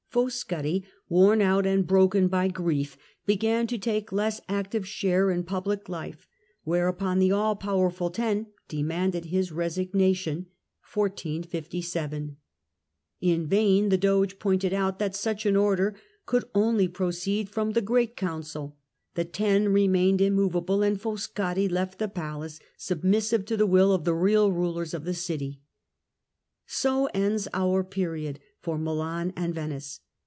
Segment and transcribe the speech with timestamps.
[0.13, 5.87] Foscari, worn out and broken by grief, began to take less active share in public
[5.87, 6.27] life,
[6.65, 10.47] whereupon the all powerful Ten demanded his resignation.
[10.47, 10.47] In
[10.93, 11.61] vain the
[13.47, 15.95] Deposition Doge pointed out that such an order
[16.25, 18.75] could only proceed by the from the Great Council,
[19.15, 24.03] the Ten remained immovable, Ten"i457^ and Foscari left the palace submissive to the will of
[24.03, 25.61] the real rulers of the city.
[26.73, 29.99] So ends our period for Milan and Venice.